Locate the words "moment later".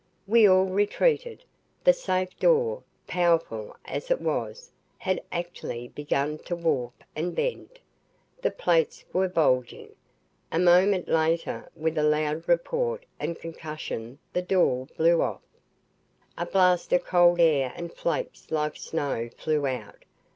10.57-11.69